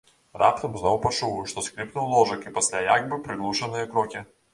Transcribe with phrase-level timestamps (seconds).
[0.43, 4.25] Раптам зноў пачуў, што скрыпнуў ложак і пасля як бы прыглушаныя крокі.